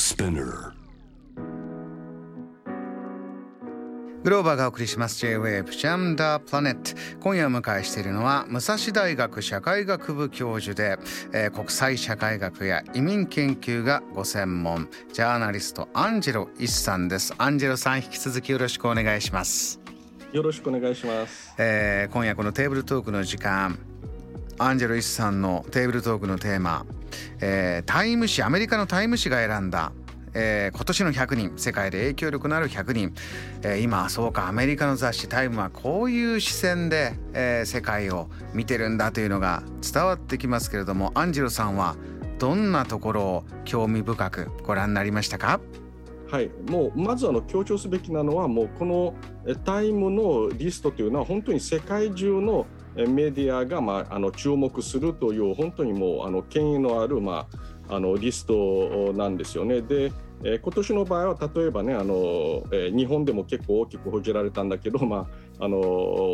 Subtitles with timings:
[0.00, 0.72] Spinner.
[4.24, 5.18] グローバーがお送りします。
[5.18, 10.98] J-Wave ジャムダープラネット今夜お迎えしているのは武蔵大学社会学部教授で、
[11.34, 17.34] えー、国際社会学や移民研究がご専門ジャーナリストアンジェロ・イスさんです。
[17.36, 19.80] アンジェロさん引き続きよろしくお願いします。
[20.32, 23.78] よろしくお願いします、えー、今夜このテーブルトークの時間
[24.62, 26.84] アンジェロ・イスさんのテーブルトークのテーマ、
[27.40, 29.92] えー、タイム誌アメリカのタイム誌が選んだ
[30.32, 33.12] えー、今年の100人世界で影響力のある100人、
[33.62, 41.96] えー、今そうかアメリカの雑誌「タイムはこういう視線で、えー、世界を見てるんだというのが伝わってきますけれどもアンジェロさんは
[42.38, 45.60] どんなところを興味深くご覧になりましたか？
[46.30, 49.14] はい、もうまずあの強調すべきなのはもうこの
[49.64, 57.46] タイムのリストというのは本当に世界中のメディアがまああの注目するという本当にもうあの権威のあるま
[57.88, 59.82] ああのリストなんですよね。
[59.82, 60.12] で、
[60.44, 65.78] え、今年の場合は例えばねあの、え、日本でも結構大きく報じられたんだけど、 まあ、あの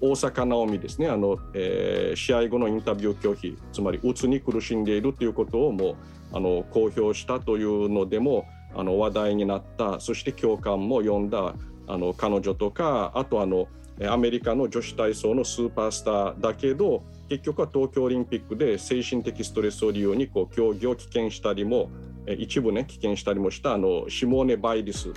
[0.00, 5.94] 大坂なおみですねあの、えー、試合後のインタビュー拒否つまりうつに苦しんでいるということをもう
[6.32, 8.46] あの公表したというのでも
[8.78, 10.00] あの話題になった。
[10.00, 11.54] そして共感も呼んだ。
[11.88, 13.66] あの彼女とかあとあの
[14.08, 21.90] アメリカの女子体操のスーパースターだけど結局は東京オリンピックで精神的ストレスを理由にこう競技を棄権したりも
[22.38, 25.12] 一部ね棄権したりもしたあのシモーネ・バイリス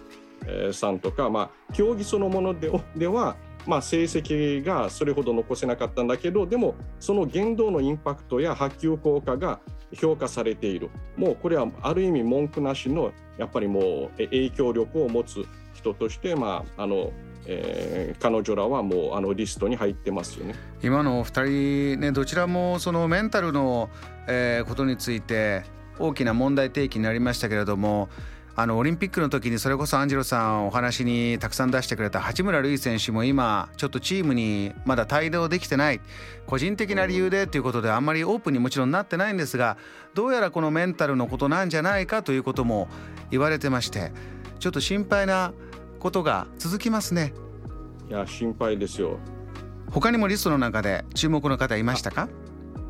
[0.72, 3.36] さんとか、まあ、競技そのものでは、
[3.67, 9.59] まあ、成績がそれほど残せなかったんだけどでもその言動のインパクトや波及効果が
[9.94, 10.90] 評価されている。
[11.18, 17.12] もうこれはある意味文句なしのやっぱりもう影響力を持つ人として、まあ、あの
[17.48, 20.56] えー、彼女らはもうあのリストに入ってますよね。
[20.84, 23.90] 今のお二人ねどちらもそのメンタルの、
[24.28, 25.64] えー、ことについて
[25.98, 28.09] 大きな問題提起になりましたけれども
[28.56, 36.02] あのオリンピックの時にそれこそアンジェロさんお話にたくさん出してくれた八村塁選手も今ちょっとチームにまだ帯同できてない。
[36.48, 39.78] 個人的な理由でということであんまりオープンにもちろんなってないんですが
[40.14, 42.90] どうやらこのメンタルのことなんじゃないかということも
[43.30, 44.12] 言われてまして
[44.59, 45.54] ちょっと心配な
[46.00, 47.34] ことが続きますね。
[48.09, 49.18] いや心配ですよ。
[49.90, 52.28] 他にもリストの中で注目の方いましたか？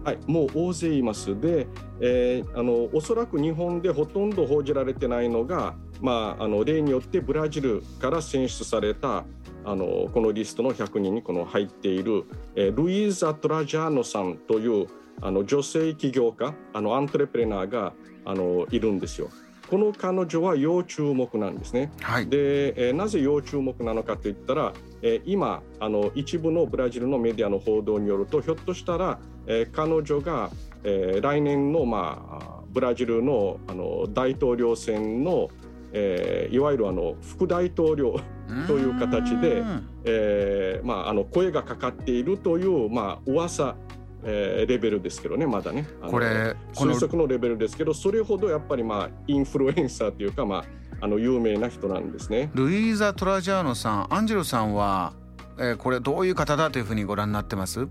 [0.03, 1.39] はい、もう大勢います。
[1.39, 1.67] で、
[1.99, 9.25] えー、あのおそらく日本でほとんど報じられてないのが、まあ、あの例によってブラジルから選出された
[9.63, 12.23] あのこのリストの100人にこの入っている、
[12.55, 14.87] えー、ルイーザ・トラジャーノさんという
[15.21, 17.93] あの女性起業家あのアントレプレナーが
[18.25, 19.29] あのいるんですよ。
[19.69, 21.93] この彼女は要注目なんですね。
[22.01, 29.17] はい、で、えー、なぜ要注目なのかといったら、えー、今あの一部のブラジルのメディアの報道によるとひょっとしたら、
[29.47, 30.49] えー、彼女が、
[30.83, 35.49] えー、来年の、まあ、ブラジルのあの大統領選の、
[35.93, 38.19] えー、いわゆるあの副大統領
[38.67, 39.63] という形で、
[40.03, 43.75] えーまあ、あの声がかかっているという、まあ噂
[44.23, 45.87] えー、レベルですけどねまだね。
[46.01, 50.65] これ推測のレベルですけどそれほどやっぱりまあインフルエンサーというかまあ
[51.01, 52.51] あの有名な人なんですね。
[52.53, 55.13] ルイーザ・トラジャーノさんアンジェロさんは、
[55.57, 57.87] えー、これどういう方だというふうにご覧になってます？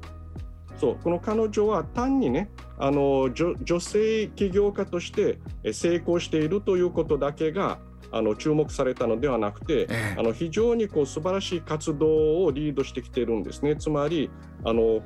[0.80, 2.48] そうこの彼女は単にね
[2.78, 5.38] あの女女性起業家として
[5.72, 7.78] 成功しているということだけが
[8.10, 13.76] あの注目されたのではなくて、えあの非常にこう素晴らしい活動をリードしてきているんですね。
[13.76, 14.30] つまり
[14.64, 15.00] あの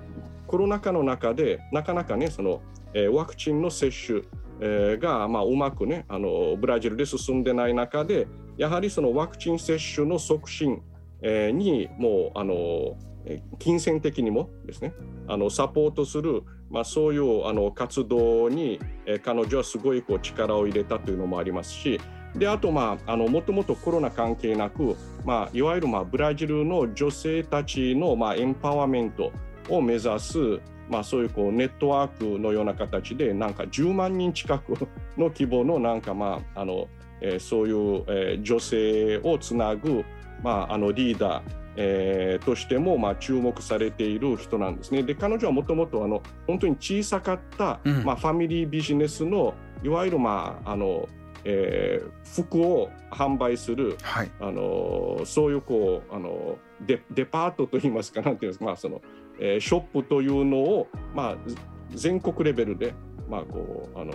[0.46, 2.62] コロナ禍の中でなかなかねその、
[2.94, 4.22] えー、ワクチンの接種、
[4.60, 10.80] えー、が、まあ、うまくねあのブラジルで進んでない中でやはりそのワクチン接種の促進、
[11.20, 12.96] えー、にもうあの
[13.58, 14.94] 金銭的にもですね。
[15.26, 18.78] あのサポートする、まあ、そういうあの活動に、
[19.22, 22.00] 彼女はすごいこう力を入れたというのもありますし
[22.36, 29.30] であと、まあ、あのもともとコロナ関係なく、まあ、いわゆる、まあ、ブラジルの女性たちの、まあ、エンパワーメント
[29.68, 30.38] を目指す、
[30.88, 34.72] まあ、そういうこうネットワークのような形でなんか10万人近く
[35.16, 36.88] の規模のなんかまああの、
[37.20, 40.04] えー、そういう、えー、女性をつなぐ、
[40.42, 45.02] まあ、あのリーダー、えー、としてもまあ注目されている人なんですね。
[45.02, 46.00] で彼女はもともと
[46.46, 51.08] 本当に小さかった、うん、まあ、ファミリービジネスのいわゆる、まああの
[51.44, 59.02] えー、服を販売する、はい、あのそういうこうあのデデパートといいますかなんていうんですか、まあその
[59.38, 61.36] えー、ショップというのを、まあ、
[61.90, 62.94] 全国レベルで、
[63.28, 64.12] まあ、こうあの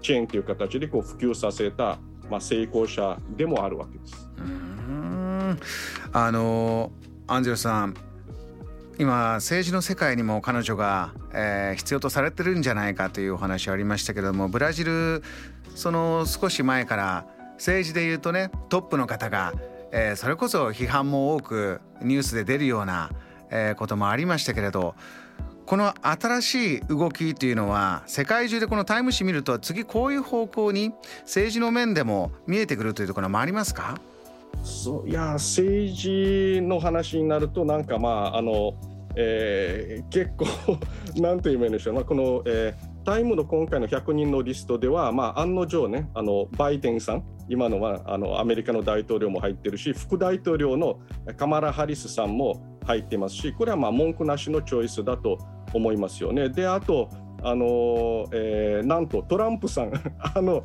[0.00, 1.98] チェーンという形でこう普及させた、
[2.30, 4.30] まあ、成功者でもあるわけです。
[4.38, 4.63] うん
[6.12, 6.92] あの
[7.26, 7.94] アンジェルさん
[8.98, 15.22] 今政治の世界にも彼女が、えー、必要とされてるんじゃないかというお話ありましたけれどもブラジル
[15.74, 19.52] その少し前から政治で言うとねトップの方が、
[19.90, 23.10] えー、それこそ批判も多くニュースで出るような、
[23.50, 24.94] えー、こともありましたけれど
[25.66, 30.92] この新しい動きというのは世界中でこのタイム誌見ると次こういう方向に
[31.22, 33.98] 政治の面でも見えてくるというところもありますか？
[34.62, 38.74] そういや政治の話になるとなんかまああの、
[39.16, 40.46] えー、結構
[41.20, 51.00] なんと言えばいいんでしょう、まあ、この、えータイムの今回の100人のリストでは、まあ、案の定ね、あのバイデンさん、今のはあのアメリカの大統領も入ってるし、副大統領の
[51.36, 55.38] カマラ・ハリスさんも入ってますし、これはまあ文句なしのチョイスだと
[55.74, 56.48] 思いますよね。
[56.48, 57.10] で、あと、
[57.42, 59.92] あのえー、なんとトランプさん、
[60.34, 60.64] あの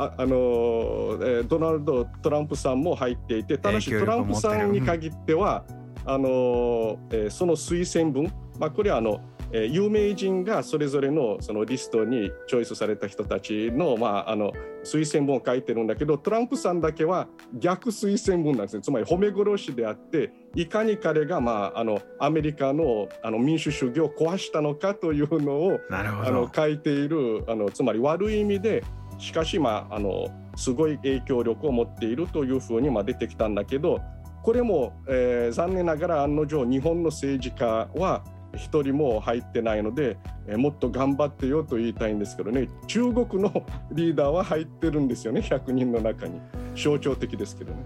[0.00, 5.64] ああのえー、ドナルド・トランプさんも入っていて、ただしトランプさんに限っては、
[6.06, 9.20] あのえー、その推薦文、まあ、これはあの
[9.52, 14.52] えー、有名人がそれぞれのそのリストにチョイスされた人たちの,、まあ、あの
[14.84, 18.82] 推薦文を書いてるんだけどトランプさんだけは逆推薦文なんですね。
[18.82, 28.84] つまり褒め殺しであっていかに彼が、まあ、あのアメリカのあの民主主義を壊したのかというのをあの書いているあのつまり悪い意味で
[29.20, 34.00] しかし、まあ、あのすごい影響力を持っているというふうにまあ出てきたんだけど
[34.42, 38.24] これも、えー、残念ながら案の定日本の政治家は
[38.56, 40.18] 一人も入ってないので、
[40.48, 42.68] えもっと頑張ってよと言いたいんですけどね。
[42.88, 46.40] 中国のリーダーは入ってるんですよね100人の中に。
[46.74, 47.84] 象徴的ですけどね。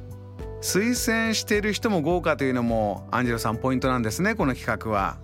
[0.62, 5.19] 推薦している人も豪華というのもアンジェロさんポイントなんですねこの企画は。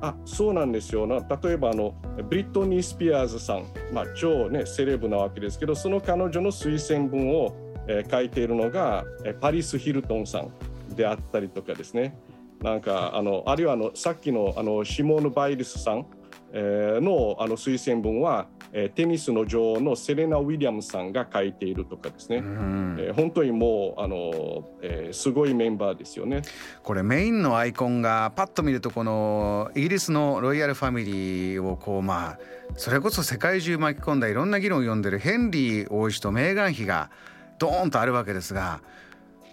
[0.00, 1.06] あそうなんですよ。
[1.06, 1.94] な例えばあの
[2.28, 7.54] ブリトニー・スピアーズさん、まあ、超、ね、セレブなわけですけどその彼女の推薦文を、
[7.88, 10.52] えー、書いているのがえパリス・ヒルトンさん
[10.94, 12.18] であったりとかですね。
[12.62, 16.06] なんかあのあるいはあのさっきのあのシモーヌ・バイリスさん、
[16.52, 26.42] えー、のあの推薦文は、えー、テニスの女王のセレナ・ウィリアムさんが書いているとかですね、えー、本当にもうあの、えー、すごいメンバーですよね。
[26.82, 32.38] これメインのアイコンがパッと見るとこのイギリスのロイヤルファミリーをこうまあ
[32.74, 37.10] それこそ世界中巻き込んだいろんな議論を読んでるヘンリー王子とメーガン妃が
[37.58, 38.80] ドーンとあるわけですが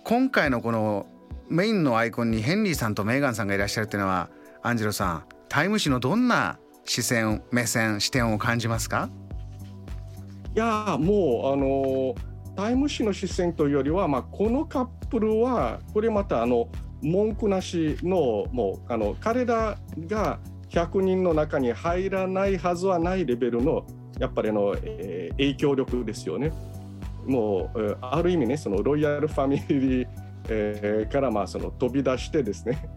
[0.04, 1.08] 今回のこの
[1.50, 4.30] メインのアイコンにヘンリーさんとメーガンさんがいらっしゃるっていうのは
[4.62, 9.10] アンジェロさんタイム誌のどんな視線目線視点を感じますか？
[10.56, 12.16] いやもうあの
[12.56, 16.70] タイム誌の視線というよりは、まあ、このカップルはこれまたあの
[17.02, 19.78] 文句なしのもうあの彼ら
[20.08, 20.40] が
[20.70, 23.86] 100人の中に入らないはずはないレベルの
[24.20, 26.52] やっぱりの、えー、影響力ですよね。
[27.26, 30.08] もうある意味ねそのロイヤルファミリー
[30.50, 32.90] えー、からまあその飛び出してですね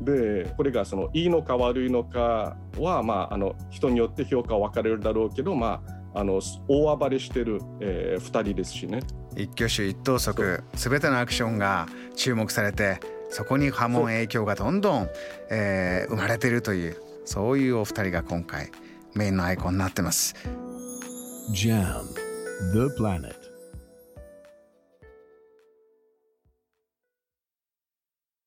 [0.00, 5.82] でこれがそのいいのか悪いのかは、まあ、あの人によって評価は分かれるだろうけど、ま
[6.14, 9.00] あ、あの大暴れしてる、えー、2人ですしね
[9.36, 11.86] 一挙手一投足すべてのアクションが
[12.16, 12.98] 注目されて
[13.28, 15.08] そこに波紋影響がどんどん、
[15.50, 18.70] えー、生まれているというそういうお二人が今回
[19.14, 20.34] メインのアイコンになってます。
[21.52, 22.04] JAM
[22.72, 23.39] The Planet